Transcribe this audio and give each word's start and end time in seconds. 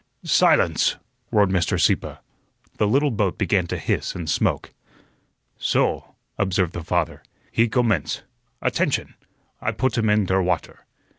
"Silence!" 0.23 0.95
roared 1.31 1.49
Mr. 1.51 1.79
Sieppe. 1.79 2.17
The 2.77 2.87
little 2.87 3.11
boat 3.11 3.37
began 3.37 3.67
to 3.67 3.77
hiss 3.77 4.15
and 4.15 4.27
smoke. 4.27 4.73
"Soh," 5.59 6.15
observed 6.39 6.73
the 6.73 6.83
father, 6.83 7.21
"he 7.51 7.67
gommence. 7.69 8.23
Attention! 8.63 9.13
I 9.61 9.71
put 9.73 9.99
him 9.99 10.09
in 10.09 10.25
der 10.25 10.41
water." 10.41 10.87